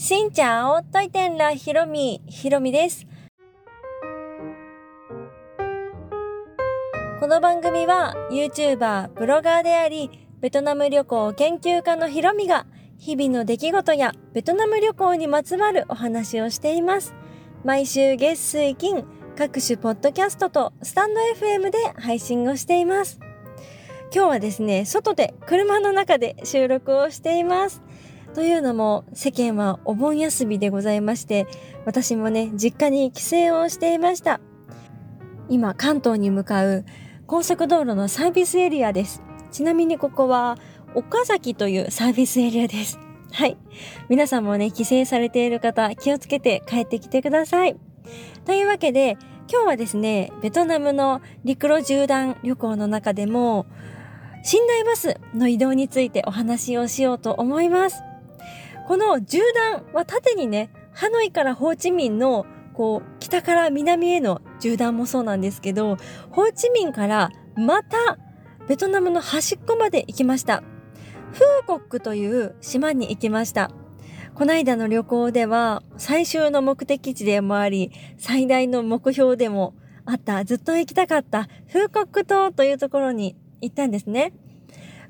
[0.00, 3.04] しんちゃんおっといてんらひろみ、ひろみです。
[7.18, 12.66] この番組は YouTuber、ブロガーであり、ベトナム旅行研究家のひろみが
[12.96, 17.12] 日々の出来事やベトナム旅行にまつわるお話をしています。
[17.64, 19.04] 毎週月水金、
[19.36, 23.18] 各種ポッドキャストとスタンド FM で配信をしています。
[24.14, 27.82] 今日はですね、外で車の中で収録をしています。
[28.34, 31.46] というのも世間はお盆休みでございまして、
[31.84, 34.40] 私もね、実家に帰省をしていました。
[35.48, 36.84] 今、関東に向かう
[37.26, 39.22] 高速道路のサービスエリアです。
[39.50, 40.58] ちなみにここは
[40.94, 42.98] 岡崎というサービスエリアです。
[43.32, 43.56] はい。
[44.08, 47.76] 皆さんもね、帰省されている方、気をつけて帰ってきてください。
[48.44, 49.16] というわけで、
[49.50, 53.66] 今日はですね、ベトナムの陸路縦断旅行の中でも、
[54.50, 58.02] 寝台バスの移動についてお話をしようと思います。
[58.88, 65.98] この縦断は縦にね、ハノイからホーチミンのこう北から南への縦断もそうなんですけど、
[66.30, 68.16] ホーチミンからまた
[68.66, 70.62] ベトナムの端っこまで行きました。
[71.32, 73.70] フーコックという島に行きました。
[74.34, 79.74] この間の旅行では最終の目的地でもあり、最大の目標でも
[80.06, 84.32] あった、ずっと行きたかったフーコック島というところに行ったんですね。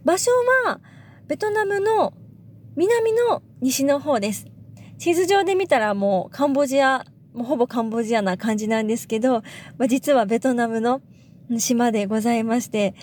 [0.04, 0.32] 場所
[0.66, 0.80] は
[1.28, 2.12] ベトナムの
[2.78, 4.46] 南の西の方です。
[4.98, 9.42] 地図上で見たらもうカンボジア、もうほぼカンボジアな感じなんですけど、
[9.78, 11.02] まあ、実はベトナムの
[11.58, 12.94] 島でございまして、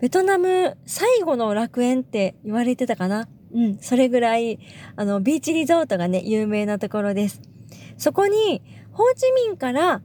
[0.00, 3.28] ベトナム最後の楽園って言われてたかな？
[3.54, 4.58] うん、それぐらい、
[4.96, 7.40] あの、ビーチリゾートがね、有名なところです。
[7.98, 10.02] そこに、ホーチミンから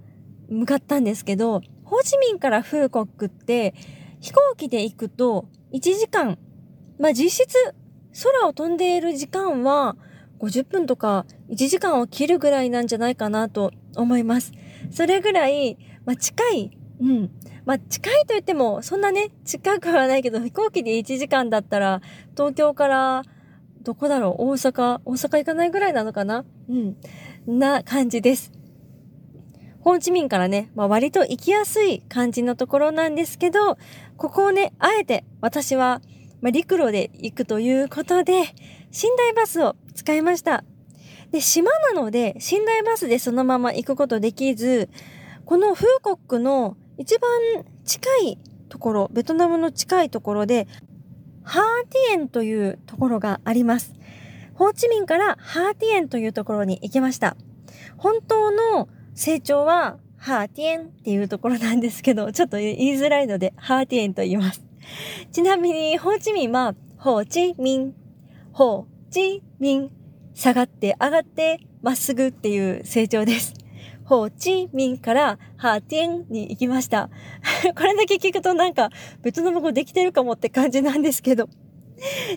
[0.50, 3.74] 向かったんですけど、ホーチミンからフーコックって、
[4.20, 6.38] 飛行機で行くと1時間、
[7.00, 7.56] まあ、実質
[8.24, 9.96] 空を飛んでいる時間は
[10.40, 14.52] 50分とか1時間を切るぐらいなんじゃないかなと思います。
[14.92, 17.32] それぐらい、まあ、近い、うん。
[17.66, 22.02] まあ、近いと言っても、そんなね、近くはないけど、飛行機で1時間だったら、
[22.38, 23.24] 東京から
[23.82, 26.46] どこだろう大阪、大阪行かないぐらいなのかな？
[26.70, 26.96] うん。
[27.48, 28.52] な感じです。
[29.80, 33.78] ホーチミンからね、まあ、割と行きやすい感じのところなんですけど、
[34.18, 36.02] ここをね、あえて私は、
[36.42, 38.46] まあ、陸路で行くということで、寝
[39.18, 40.64] 台バスを使いました。
[41.32, 44.90] で、島なので、寝台バスでそのまま行くことできず、
[45.46, 47.30] このフーコックの一番
[47.84, 48.38] 近い
[48.70, 50.68] ところ、ベトナムの近いところで、
[51.44, 53.94] ハーティエンというところがあります。
[54.56, 57.36] ホーチミンからハーティエンというところに行きました。
[57.98, 64.65] 本当の成長はハーティエンっていうところなんですけど、ちょっと言いづらいのでハーティエンと言います。
[65.32, 67.94] ちなみに、ホーチミンは、ホーチミン、
[68.52, 69.92] ホーチミン、
[70.34, 73.54] 下がって上がってまっすぐっていう成長です。
[74.06, 77.10] ホーチミンからハーティエンに行きました。
[77.76, 78.92] これだけ聞くとなんか
[79.24, 81.50] ベトナム語できてるかもって感じなんですけど。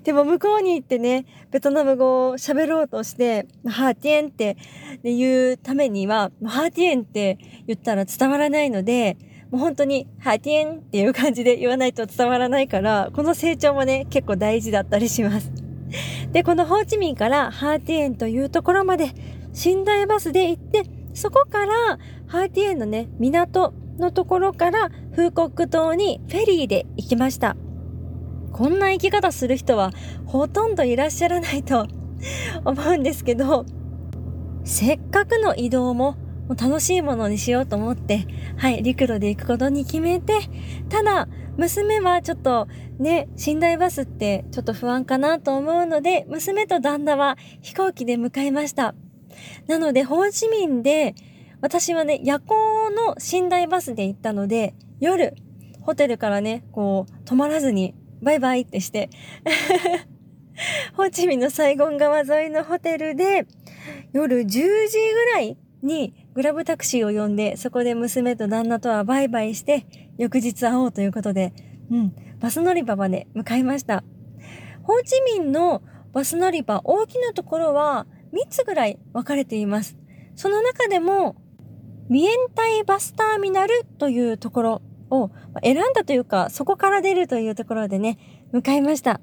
[0.05, 4.57] でも向こうに行ってね、ベトナム語を喋ろうとして、ハーティエンって
[5.03, 9.17] 言うためには、ハーティエンって言ったら伝わらないので、
[9.51, 15.51] もう本当にハーティエンっていう感じで言わないと伝わらないから、この成長もね、結構大事だったりします。
[16.33, 19.13] で、このホーチミンからハーティエンというところまで
[19.65, 27.57] 寝台バスで行って、そこからハーティエンのね、港のところからフーコック島にフェリーで行きました。
[28.53, 29.93] こんな生き方する人は
[30.27, 31.87] ほとんどいらっしゃらないと
[32.65, 33.65] 思うんですけど、
[34.65, 36.17] せっかくの移動も
[36.55, 38.27] 楽しいものにしようと思って、
[38.57, 40.39] はい、陸路で行くことに決めて、
[40.89, 48.95] ただ、娘はちょっとね、寝台バスってちょっと不安かなと思うので、娘と旦那は飛行機で向かいました。
[49.67, 51.15] なので、ホーチミンで、
[51.61, 55.35] 私はね、夜行の寝台バスで行ったので、夜、
[55.81, 59.11] ホテルからね、こう、泊まらずに、バイバイってして
[60.95, 63.47] ホーチミンのサイゴン川沿いのホテルで、
[64.13, 69.87] 夜10時ぐらいにグラブタクシーを呼んで、そこで娘と旦那とはバイバイして、
[70.19, 71.53] 翌日会おうということで、
[71.91, 74.05] うん、バス乗り場まで向かいました。
[74.85, 75.83] ホーチミンの
[76.13, 79.99] バス乗り場、大きなところは3つぐらい分かれています。
[80.37, 81.35] その中でも、
[82.09, 85.33] ミエンタイバスターミナルというところを
[85.65, 88.17] 選んだというか、そこから出るというところでね、
[88.53, 89.21] 向かいました。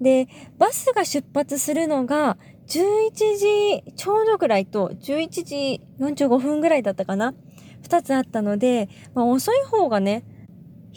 [0.00, 0.28] で、
[0.58, 7.34] バスが出発するのが11時ちょうどぐらいと11時45分ぐらいだったかな。
[7.82, 10.24] 2つあったので、まあ、遅い方がね、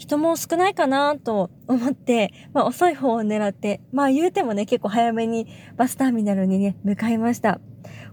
[0.00, 5.46] 人も少ないかなと思って、まあ遅い方を狙って、まあ言うてもね、結構早めに
[5.76, 7.60] バスターミナルにね、向かいました。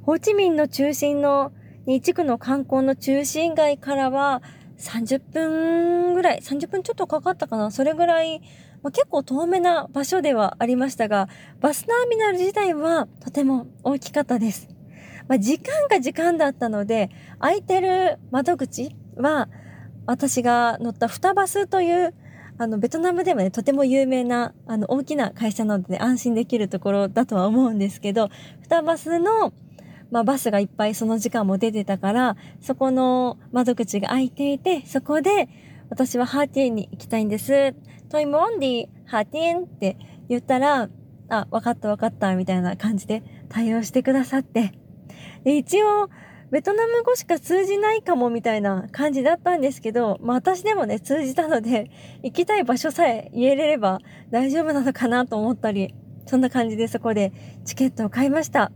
[0.04, 1.54] ホーチミンの中心の、
[2.02, 4.42] 地区の観光の中心街からは
[4.78, 7.72] 30分ぐらい、30分ちょっとかかったかな。
[7.72, 8.42] それぐらい、
[8.88, 11.28] まあ、結構遠めな場所ではありましたが、
[11.60, 14.70] バスターミナル自体はとても大きかったです。
[15.28, 19.50] まあ、時間が時間だったので、空いてる窓口は、
[20.06, 22.14] 私が乗った双バスという、
[22.58, 28.30] あの、ベトナムでもね、とても有名な、あの、大きな会社なので、ね、安心できるところだとは思うんですけど、
[28.62, 29.52] 双バスの、
[30.12, 35.50] まあ、バスがいっぱいその時間も出てたから、そこの窓口が開いていて、そこで、
[35.90, 37.74] 私はハーティーンに行きたいんです。
[38.10, 39.98] トイモンディ、ハティーンって
[40.30, 40.90] 言ったら、
[41.30, 44.74] あ、わかったわかった、みたいな感じで対応してくださって。
[45.44, 46.10] で、一応、
[46.50, 51.92] ベトナム語しか通じないかもみたいな感じだったんですけど、まあ私でもね、通じたので、
[52.24, 54.00] 行きたい場所さえ言えれれば
[54.32, 55.94] 大丈夫なのかなと思ったり、
[56.26, 57.34] そんな感じでそこで
[57.66, 58.72] チケットを買いました。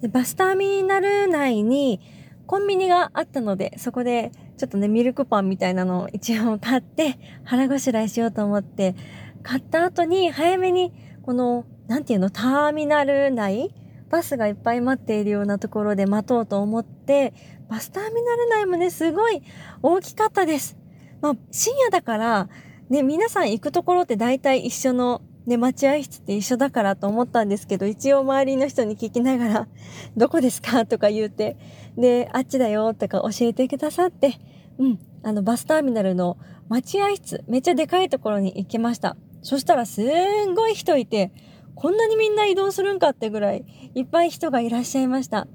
[0.00, 2.00] でバスターミナル内に
[2.46, 8.94] コンビニがあったので、そこでちょっとね、ミルクパンみたいなのを一応買って、腹ごしらえしようと思って、
[9.42, 13.74] 買った後に早めに、この、なんていうの、ターミナル内
[14.10, 17.32] バスがいっぱい待っているようなところで待とうと思って、
[17.68, 19.42] バスターミナル内もね、すごい
[19.82, 20.76] 大きかったです。
[21.20, 22.48] まあ、深夜だから、
[22.88, 29.68] ね、皆さん行くところって大体一緒の、ね、待合室って一緒だからと思ったんですけど、一応周りの人に聞きながら、
[30.16, 30.84] どこですか？
[30.84, 31.56] とか言うて、
[31.96, 34.34] で、あっちだよとか教えてくださって、
[34.78, 36.36] うん、あの、バスターミナルの
[36.68, 39.16] 待合室、めっちゃでかいところに行きました。
[39.42, 41.32] そしたらすんごい人いて、
[41.74, 45.46] こんなにみんな移動するんかってぐらいいっぱい人がいらっしゃいました。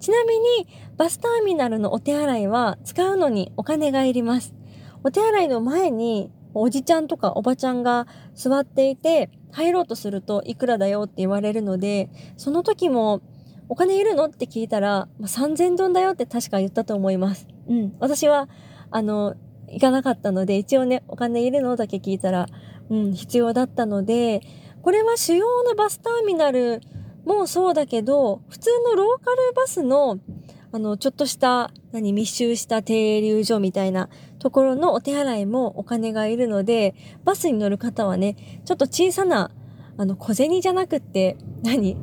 [0.00, 4.54] ちなみにバスターミナルのお手洗いは使うのにお金がいります。
[5.04, 13.22] お手洗いの前におじちゃんとかおばちゃんが座っていて入ろうとするといくらだよって言われるのでその時も
[13.68, 17.46] お金いるのって聞いたら、ま3000ドンだよって確か言ったと思います。
[17.68, 17.94] うん。
[18.00, 18.48] 私は
[18.90, 19.34] あの
[19.66, 22.46] 行かなかったので一応ねお金いるのだけ聞いたら
[22.88, 24.40] うん必要だったので
[24.80, 26.80] これは主要のバスターミナル
[27.28, 30.18] もそうだけど、普通のローカルバスの、
[30.72, 34.08] あの、ちょっとした、何、密集した停留所みたいな
[34.38, 36.94] ところのお手洗いもお金がいるので、
[37.24, 39.50] バスに乗る方はね、ちょっと小さな、
[39.96, 41.96] あの、小銭じゃなくって、何？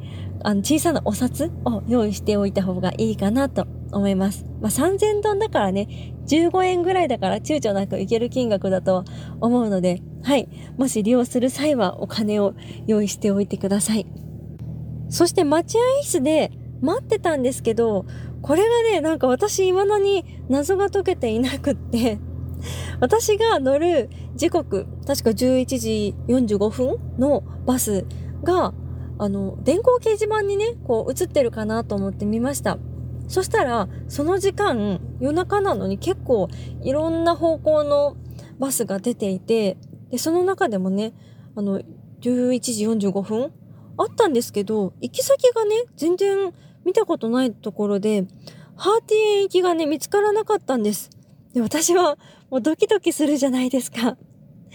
[0.43, 4.45] あの、小さなお札を用意しておいた方がいいかなと思います。
[4.61, 9.05] まあ、3000ドンだからね、15円ぐらいだから躊躇なくいける金額だと
[9.39, 10.47] 思うので、はい。
[10.77, 12.53] もし利用する際はお金を
[12.85, 14.05] 用意しておいてください。
[15.09, 18.05] そして待合室で待ってたんですけど、
[18.41, 22.19] これがね、なんか私未だに謎が解けていなくって、
[22.99, 28.05] 私が乗る時刻、確か11時45分のバス
[28.43, 28.73] が、
[29.17, 32.77] あの、電光掲示板にね、こう映ってるかなと思って見ました。
[33.27, 36.47] そしたら、その時間、夜中なのに結構
[36.83, 38.15] いろんな方向の
[38.59, 39.77] バスが出ていて、
[40.11, 41.13] で、その中でもね、
[41.55, 41.81] あの、
[42.21, 43.51] 11時45分
[43.97, 46.53] あったんですけど、行き先がね、全然
[46.85, 48.25] 見たことないところで、
[48.75, 51.09] ハーティーン行きがね、見つからなかったんです。
[51.53, 52.17] で、私は
[52.49, 54.17] もうドキドキするじゃないですか。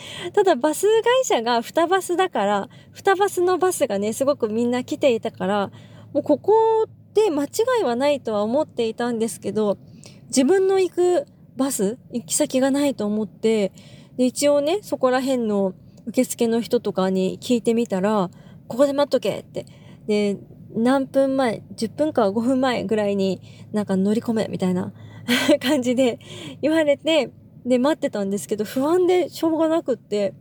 [0.34, 5.70] ただバス会社が2バスだから、2バスのバスがね、すごくみんな来ていたから、
[6.12, 7.48] もうここで間違
[7.82, 9.78] いはないとは思っていたんですけど、
[10.26, 13.72] 自分の行くバス、行き先がないと思って、
[14.16, 15.74] で、一応ね、そこら辺の
[16.06, 18.30] 受付の人とかに聞いてみたら、
[18.68, 19.66] ここで待っとけって。
[20.06, 20.38] で、
[20.74, 23.40] 何分前、10分か5分前ぐらいに
[23.72, 24.92] なんか乗り込めみたいな
[25.60, 26.18] 感じで
[26.62, 27.30] 言われて、
[27.64, 30.34] で、待ってたんですけど、不安でしょうがなくって、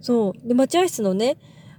[0.00, 0.48] そう。
[0.48, 1.36] で、待合室のね、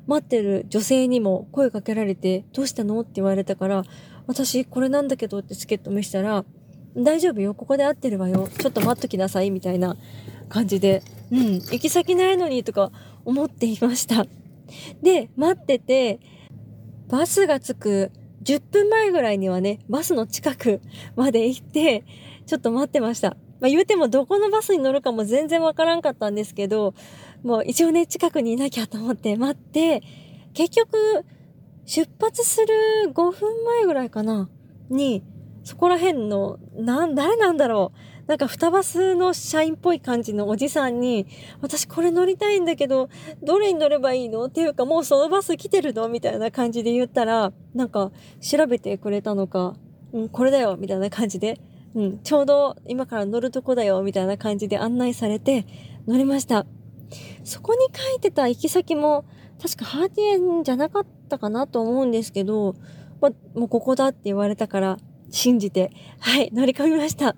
[0.07, 3.83] 待ってる女性にも声かけられて、どうしたのって言われたから、
[4.27, 6.45] 私これなんだけどってチケット見したら、
[6.95, 9.97] 大丈夫よ、ここで合ってるわよ、ちょっと待っときなさい、みたいな
[10.50, 12.91] 感じで、うん、行き先ないのにとか
[13.25, 14.25] 思っていました。
[15.01, 16.19] で、待ってて、
[17.07, 18.12] バスが着く
[18.43, 20.81] 10分前ぐらいにはね、バスの近く
[21.15, 22.03] まで行って、
[22.45, 23.38] ちょっと待ってました。
[23.63, 26.93] まあ言うてもどこのバスに乗るかも全然わからんかったんですけど、
[27.43, 30.03] もう一応ね、近くにいなきゃと思って待って、
[30.53, 31.24] 結局、
[31.86, 34.50] 出発する5分前ぐらいかな
[34.89, 35.24] に、
[35.63, 38.27] そこら辺の、なん、誰なんだろう。
[38.27, 41.25] なんか双バスの社員っぽい感じのおじさんに、
[41.62, 43.08] 私これ乗りたいんだけど、
[43.41, 46.10] どれに乗ればいいのっていうか、もうそのバス来てるの？
[46.10, 49.75] みたいな感じで言ったら、なんか調べてくれたのか、
[50.12, 51.62] うん、これだよみたいな感じで、
[51.95, 55.65] うん、ちょうど今から乗るとこだよみたいな感じで案内されて、
[56.07, 56.65] 乗りました。
[57.43, 59.25] そこに書いてた行き先も、
[59.62, 62.75] 確かハーティエンじゃなかったかなと思うんですけど、
[63.21, 64.97] ま、もうここだって言われたから、
[65.29, 67.35] 信じて、はい、乗り込みました。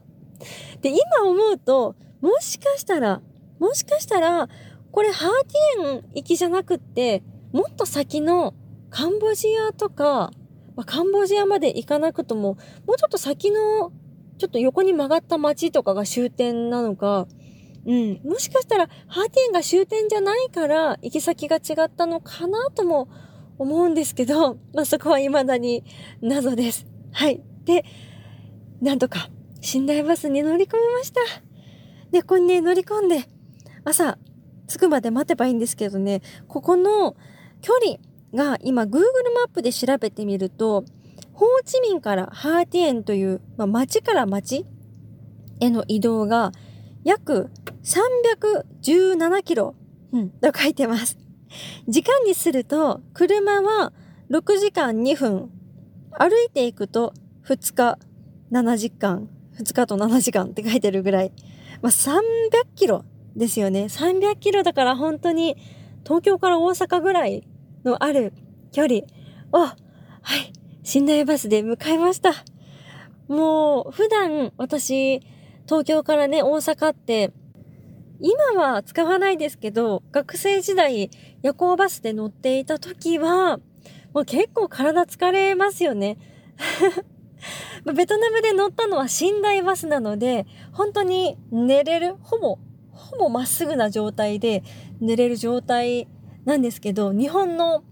[0.82, 3.22] で、今思うと、もしかしたら、
[3.60, 4.50] もしかしたら、
[4.92, 5.30] これハー
[5.80, 8.54] ティエン行きじゃなくって、もっと先の
[8.90, 10.32] カンボジアとか、
[10.86, 13.92] カンボジアまで行かなくとも、もうちょっと先の、
[14.38, 17.28] ちょっと横に曲がった街とかが終点なのか、
[17.86, 18.20] うん。
[18.24, 23.08] もしかしたら、ハーティエンが終点じゃないから、行き先が違ったのかなとも
[23.60, 25.84] 思うんですけど、 まあ、そこは未だに
[26.22, 26.88] 謎です。
[27.12, 27.42] はい。
[27.66, 27.86] で、
[28.82, 29.30] なんとか、
[29.74, 31.22] 寝台バスに乗り込みました。
[32.12, 33.26] で、ここにね、乗り込んで、
[33.84, 34.18] 朝、
[34.68, 37.16] 着くまで待てばいいんですけどね、ここの
[37.62, 37.98] 距離
[38.34, 39.00] が今 Google
[39.36, 40.86] マップで調べてみると、
[41.36, 44.66] ホーチミンからハーティエンという、まあ、町から町
[45.60, 46.52] への移動が
[47.04, 47.52] 約
[47.84, 49.76] 317キロ、
[50.12, 51.18] うん、と書いてます。
[51.88, 53.94] 時間にすると、車は
[54.32, 55.52] 6時間2分、
[56.12, 57.14] 歩いていくと
[57.46, 58.00] 2日
[58.52, 61.32] 7時間、2日と7時間って書いてるぐらい、
[61.82, 62.22] まあ、300
[62.76, 63.04] キロ
[63.36, 63.84] ですよね。
[63.84, 65.58] 300キロだから本当に
[66.04, 67.48] 東京から大阪ぐらい
[67.84, 68.34] のある
[68.72, 69.02] 距離。
[69.52, 69.76] を、は
[70.38, 70.54] い、
[70.86, 72.32] 寝台バスで向かいました。
[73.28, 75.20] もう、普段私、
[75.66, 77.34] 東京からね、大阪って、
[78.22, 81.10] 今は使わないですけど、学生時代
[81.42, 83.58] 夜行バスで乗っていた時は、
[84.14, 86.18] もう結構体疲れますよね。
[87.94, 92.60] ベトナムで乗ったのは寝台バスなので、本当に寝れる、ほぼ、
[92.92, 94.64] ほぼまっすぐな状態で
[95.00, 96.08] 寝れる状態
[96.46, 97.84] なんですけど、日本の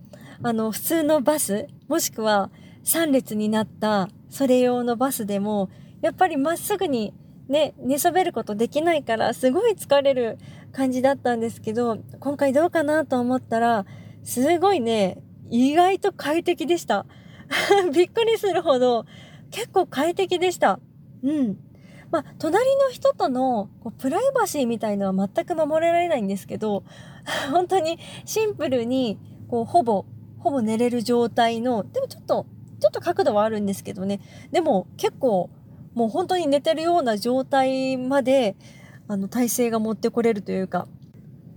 [0.45, 2.51] あの普通のバス、もしくは
[2.83, 5.69] 3列になったそれ用のバスでも、
[6.01, 7.13] やっぱりまっすぐに
[7.47, 10.37] ね、寝そべることできないからすごい疲れる
[10.71, 13.85] 感じだったんですけど、今回どうかなと思ったら、
[14.23, 17.05] すごいね、意外と快適でした。
[17.93, 19.05] びっくりするほど
[19.51, 20.79] 結構快適でした。
[21.21, 21.57] うん。
[22.09, 26.83] まあ、隣の人とのこうプライバシーみたいのは全く守られないんですけど、
[27.51, 30.05] 本当にシンプルに、こう、ほぼ、
[30.39, 32.45] ほぼ寝れる状態の、でもちょっと、
[32.83, 34.19] ちょっと角度はあるんですけどね。
[34.51, 35.49] でも結構、
[35.93, 38.57] もう本当に寝てるような状態まで、
[39.07, 40.89] あの、体勢が持ってこれるというか、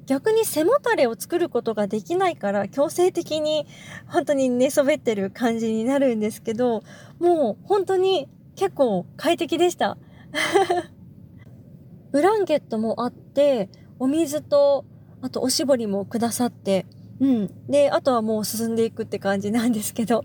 [0.07, 3.67] 逆に背もたれを作ることができないから強制的に
[4.07, 6.85] 本当に寝そべってる感じになるんですけど、
[7.19, 9.99] もう本当に結構快適でした。
[12.13, 13.69] ブランケットもあって、
[13.99, 14.85] お水と、
[15.23, 16.87] あとおしぼりもくださって、
[17.19, 17.51] うん。
[17.69, 20.23] で、あとはもう進んでいくって感じなんですけど。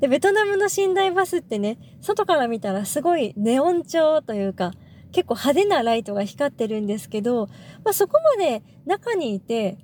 [0.00, 4.72] で、ベトナムの寝台バスってね、外から見たらすごいネオン調というか、
[5.12, 7.46] 結構派手なライトが光ってるんですけど、
[7.84, 9.78] まあ、そこまで中にいて、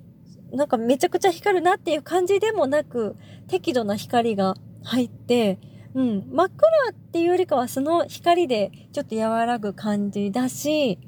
[0.51, 3.15] なんかめちゃくちゃ光るなっていう感じでもなく、
[3.47, 5.59] 適度な光が入って、
[5.95, 10.99] うん、真っ暗っていうよりかはその光でちょっと和らぐ感じだし、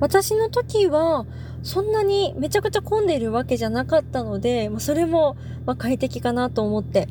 [0.00, 1.26] 私の時は
[1.62, 5.36] そんなにめちゃくちゃ混んでいるわけじゃなかったので、まあ、それも
[5.66, 7.08] ま快適かなと思って。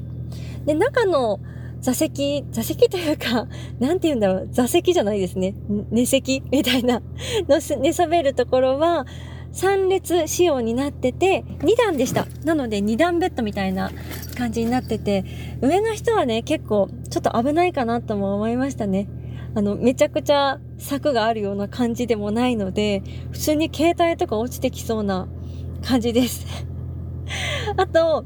[0.66, 1.39] で、中の
[1.82, 3.48] 座席、座席 というか、
[3.80, 5.56] なんて言うんだろう、座席じゃないですね。
[5.92, 7.01] 寝席 みたいな、
[7.48, 9.06] の寝そべるところは、
[9.54, 12.27] 3列仕様になってて、2段でした。
[12.44, 13.92] なので2段ベッドみたいな
[14.38, 15.24] 感じになってて、
[15.62, 19.08] 上の人はね、結構ちょっと危ないかなとも思いましたね。
[19.56, 23.01] あの、めちゃくちゃ柵があるような感じでもないので、
[23.32, 25.27] 普通に携帯とか落ちてきそうな
[25.84, 26.46] 感じです。
[27.75, 28.25] あと、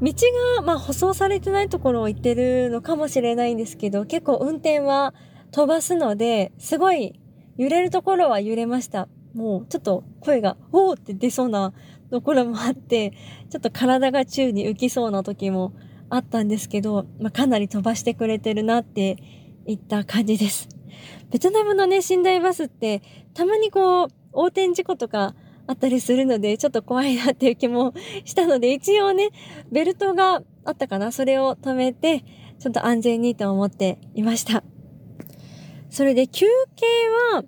[0.00, 0.12] 道
[0.56, 5.14] が、まあ、舗装されてないところを行ってるのかもしれないんですけど、結構運転は
[5.50, 7.18] 飛ばすので、すごい
[7.56, 9.08] 揺れるところは揺れました。
[9.34, 11.72] もうちょっと声が、おーって出そうな
[12.10, 13.12] ところもあって、
[13.50, 15.72] ちょっと体が宙に浮きそうな時も
[16.10, 19.18] あったんですけど、まあ、かなり飛ばしてくれてるなって
[19.68, 20.68] いった感じです。
[21.30, 23.02] ベトナムのね、寝台バスって、
[23.34, 25.34] たまにこう、横転事故とか
[25.66, 27.92] あったりするので、ちょっと怖いなっていう気も
[28.24, 29.28] したので、一応ね、
[29.70, 32.24] ベルトがあったかなそれを止めて、
[32.58, 34.64] ちょっと安全にと思っていました。
[35.90, 36.46] それで休
[36.76, 36.86] 憩
[37.34, 37.44] は、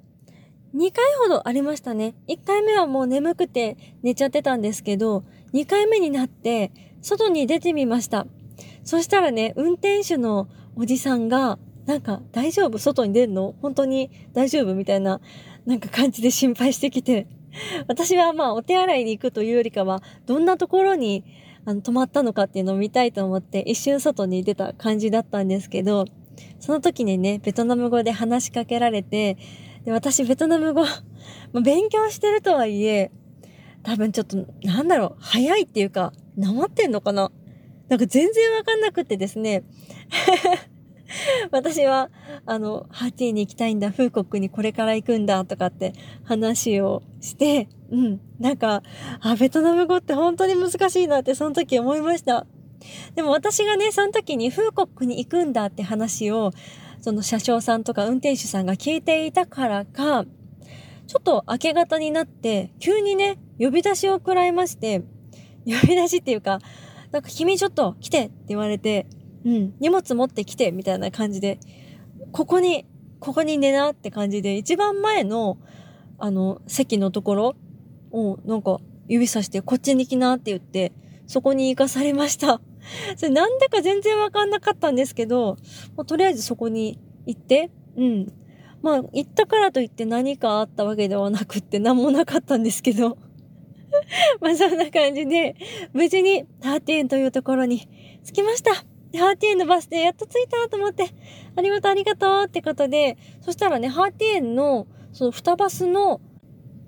[0.74, 2.14] 2回ほどありましたね。
[2.28, 5.24] 1回目はもう眠くて寝ちゃってたんですけど、
[5.54, 8.26] 2回目になって外に出てみました。
[8.84, 11.58] そしたらね、運転手のおじさんが、
[11.90, 12.78] なんか大丈夫？
[12.78, 13.56] 外に出るの？
[13.60, 14.76] 本当に大丈夫？
[14.76, 15.20] みたいな、
[15.66, 17.26] なんか感じで心配してきて、
[17.88, 21.24] 私はまあお手洗いに行くというよりかは、どんなところに
[21.64, 26.04] あの止まったのかっていうのを見たいと思って一瞬外に出た感じだったんですけど、
[26.60, 29.36] その時にね、ベトナム語で話しかけられて、
[29.84, 30.84] で、私ベトナム語、
[31.60, 33.10] 勉強してるとはいえ、
[33.82, 37.32] 多分ちょっと、なんだろう、早いっていうか、なまってんのかな？
[37.88, 39.64] なんか全然わかんなくてですね。
[41.50, 42.10] 私は、
[42.46, 45.92] あの、ハーティーに行きたいんだ、風国にこれから行くんだ、とかって
[46.24, 48.20] 話をして、うん。
[48.38, 48.82] なんか、
[49.20, 52.46] あ、ベトナム語って本当に難しいなってその時思いました。
[53.14, 56.52] でも私がね、その時に風国に行くんだって話を、
[57.00, 60.24] その車掌さんとか運転手さんが聞いていたからか、
[61.06, 65.00] ちょっと明け方になって、急にね、呼び出しを食らいまして、
[65.66, 66.60] 呼び出しっていうか、
[67.10, 69.06] なんか君ちょっと来てって言われて、
[69.44, 71.58] うん、荷物持ってきてみたいな感じで、
[72.32, 72.86] ここに、
[73.18, 75.58] ここに寝なって感じで、一番前の、
[76.18, 77.56] あの、席のところ
[78.12, 78.78] を、なんか、
[79.08, 80.92] 指さして、こっちに来なって言って、
[81.26, 82.60] そこに行かされました。
[83.16, 85.56] それなんでか全然わかんなかったんですけど、
[85.96, 88.32] もうとりあえずそこに行って、うん。
[88.82, 93.18] まあ、行ったからといって何かあったわけではなくって何もなかったんですけど。
[94.40, 95.56] まあそんな感じで、
[95.92, 97.88] 無事にハーティエンというところに
[98.24, 98.84] 着きました。
[99.18, 101.06] ハーティエンのバスでやっと着いたと思って、
[101.56, 106.20] ありがとうありがとうってことで、そしたらね、ハーティエンの、その二バスの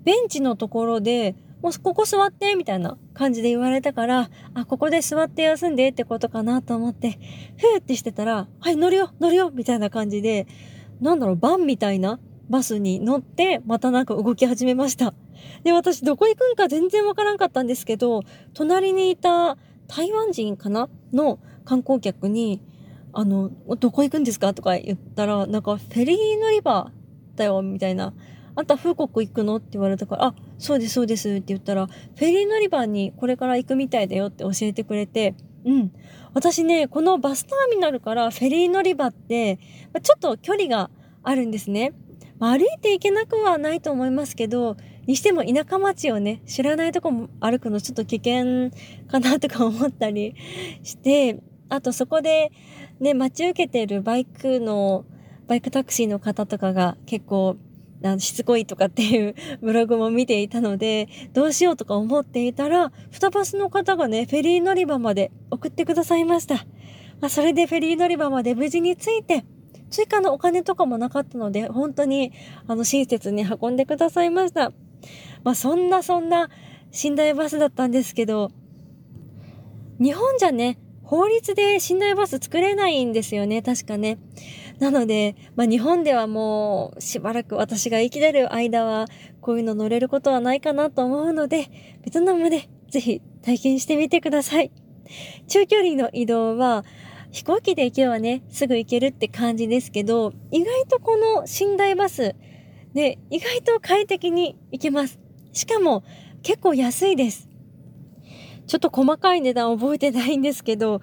[0.03, 7.19] ベンチのところで、もうここ座ってみたいな感じで言われたから、あ、ここで座って休んでってことかなと思って、
[7.57, 10.45] ふーってしてたら、はい、乗るよ乗るよみたいな感じで、
[10.99, 15.13] なんだろう、バンみたいなバスに乗って、またなんか動き始めました。
[15.63, 22.61] で、私どこ行くんか全然わからんかったんですけど、隣にいた台湾人かなの観光客に、
[23.13, 24.53] あの、どこ行くんですか？
[24.53, 26.91] とか言ったら、なんかフェリー乗り場
[27.35, 28.13] だよ、みたいな。
[28.55, 29.57] あんた風国行くの？
[29.57, 35.91] って言われたから、あ、そうです、そうですって言ったら、フェリー乗り場にこれから行くみたいだよって教えてくれて、うん。
[36.33, 39.59] 私ね、このバスターミナルからフェリー乗り場って、
[40.01, 40.89] ちょっと距離が
[41.23, 41.93] あるんですね。
[42.39, 48.71] 歩いて行けなくはないと思いますけど、にしても田舎町をね、知らないとこも歩くのちょっと危険
[49.07, 50.35] かなとか思ったり
[50.81, 51.39] して、
[51.69, 52.51] あとそこで
[52.99, 55.05] ね、待ち受けてるバイクの、
[55.47, 57.57] バイクタクシーの方とかが結構
[58.19, 66.55] しつこいとかっていう ブログも見ていたので、どうしようとか思っていたら、二バスの方がね、フェリー乗り場まで送ってくださいました。
[67.21, 69.45] まあ、それでフェリー乗り場まで無事に着いて、
[69.89, 72.33] 追加のお金とかもなかったので、本当に、
[72.67, 74.71] あの、親切に運んでくださいました。
[75.43, 76.49] まあ、そんなそんな
[77.03, 78.51] 寝台バスだったんですけど、
[79.99, 80.77] 日本じゃね、
[81.13, 84.17] 法律で寝台バス作れないんですよね、確かね。
[84.79, 89.05] なので、まあ、日本ではもうしばらく私が生きてる間は
[89.39, 91.69] こういうの乗れることはないかなと思うので、
[92.03, 94.71] ベトナムでぜひ体験してみてください。
[95.47, 96.83] 中距離の移動は
[97.29, 102.33] 飛行機で行けばね、すぐ行けるって感じですけど、意外とこの寝台バス、
[102.95, 105.19] で、意外と快適に行けます。
[105.51, 106.03] しかも
[106.41, 107.52] 結構安いです。
[108.67, 111.01] ちょっと細かい値段覚えてないんですけど、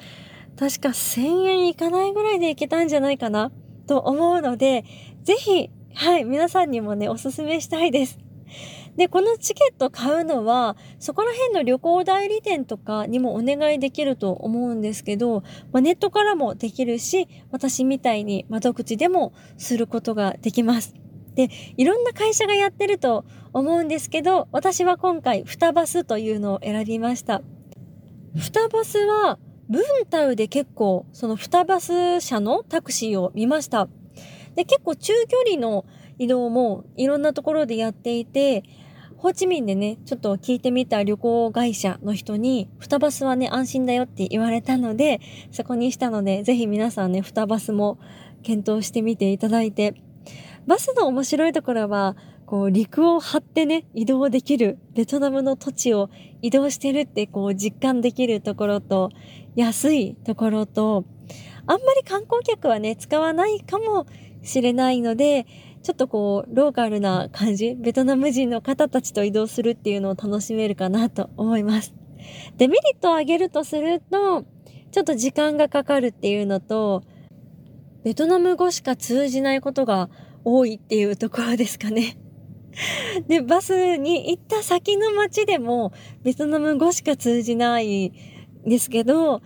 [0.59, 3.51] 確か1000円いかないぐらいで行けたんじゃないかな
[3.87, 4.85] と思うので、
[5.23, 8.19] ぜひ、はい、皆さんにもね、おすすめしたいです。
[8.97, 15.43] で、このチケット買うのは、そこら辺の旅行代理店とかにもお願いできると思うんですけど、
[15.73, 20.95] まあ、ネットからもできるし、私みたいに窓口でもすることができます。
[21.35, 27.43] で、いろんな会社がやってると思うんですけど、私は今回、双バスというのを選びました。
[28.37, 29.39] 双バスは、
[29.69, 33.89] ブンタウで結構、その双バス車のタクシーを見ました。
[34.55, 35.85] で、結構中距離の
[36.19, 38.63] 移動もいろんなところでやっていて、
[39.17, 47.99] ホーチミンでね、ちょっと聞いてみた旅行会社の人に、双バスはね、安心だよって言われたので、そこにしたので、ぜひ皆さんね、双バスも
[48.43, 49.95] 検討してみていただいて、
[50.67, 56.11] バスの面白いところは、こう陸を張ってね、移動できる、ベトナムの土地を
[56.43, 59.11] 移動してるってこう実感できるところと、
[59.55, 61.05] 安いところと、
[61.67, 64.07] あんまり観光客はね、使わないかも
[64.43, 65.47] しれないので、
[65.83, 71.95] ちょっとこう、ローカルな感じ、ベトナム人の方たちと移動するっていうのを楽しめるかなと思います。
[72.59, 74.45] デメリットを挙げるとすると、
[74.91, 77.03] ちょっと時間がかかるっていうのと、
[78.05, 80.09] ベトナム語しか通じないことが
[80.45, 82.17] 多いっていうところですかね。
[83.29, 88.13] で、バスに行った先の街でもベトナム語しか通じないん
[88.69, 89.43] ですけど、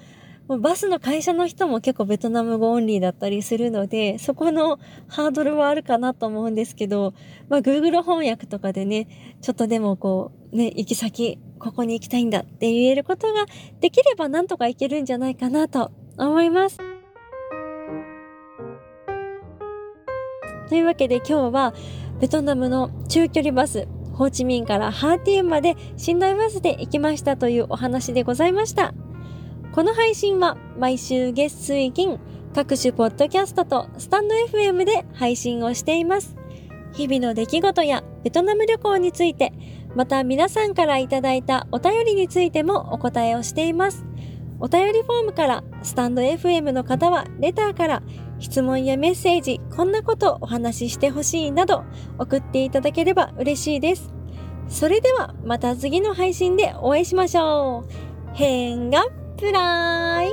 [0.47, 7.15] バスの会社の人も結構ベトナム語オンリーだったりするので、そこのハードルはあるかなと思うんですけど、
[7.49, 9.09] まあ Google 翻訳とかでね、
[9.41, 13.47] ちょっとでもこう、ね、行き先、ここに行きたいんだって言えることが
[13.81, 16.94] できればなんとか行けるんじゃないかなと思います。
[20.69, 21.75] というわけで今日は
[22.21, 28.95] ベトナムの中距離バス、ホーチミンからハーティーンまで寝台バスで行きましたというお話でございました。
[29.73, 32.21] この配信は毎週月水金
[32.55, 36.37] 各種ポッドキャストとスタンド FM で配信をしています。
[36.93, 39.53] 日々の出来事やベトナム旅行について、
[39.97, 44.07] また皆さんからいただいたお便りについてもお答えをしています。
[44.61, 48.03] お便りフォームからスタンド FM の方はレターから
[48.45, 51.83] 質問やメッセージ、こんなことお話ししてほしいなど
[52.19, 54.13] 送っていただければ嬉しいです。
[54.69, 57.91] それではまた次の配信でお会いしましょう。
[58.35, 59.07] 変が
[59.39, 60.29] プライ